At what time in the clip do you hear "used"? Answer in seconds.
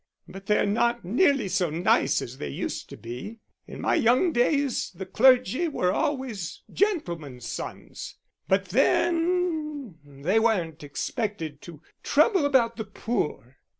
2.49-2.89